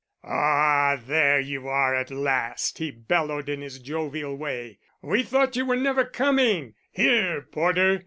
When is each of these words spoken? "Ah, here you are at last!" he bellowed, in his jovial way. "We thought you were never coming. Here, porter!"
"Ah, 0.23 0.97
here 1.05 1.37
you 1.39 1.67
are 1.67 1.93
at 1.93 2.09
last!" 2.09 2.79
he 2.79 2.89
bellowed, 2.89 3.47
in 3.47 3.61
his 3.61 3.77
jovial 3.77 4.35
way. 4.35 4.79
"We 5.03 5.21
thought 5.21 5.55
you 5.55 5.63
were 5.67 5.75
never 5.75 6.05
coming. 6.05 6.73
Here, 6.91 7.43
porter!" 7.43 7.99